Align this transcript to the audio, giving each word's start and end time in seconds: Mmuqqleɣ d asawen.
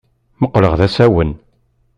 Mmuqqleɣ 0.37 0.73
d 0.79 0.81
asawen. 0.87 1.31